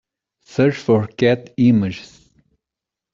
Search 0.43 0.77
for 0.77 1.05
cat 1.05 1.53
images. 1.57 2.23